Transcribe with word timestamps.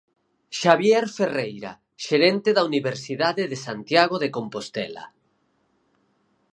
Xabier 0.59 1.03
Ferreira, 1.17 1.71
xerente 2.05 2.49
da 2.57 2.63
Universidade 2.71 3.43
de 3.51 3.57
Santiago 3.65 4.15
de 4.23 4.29
Compostela. 4.37 5.05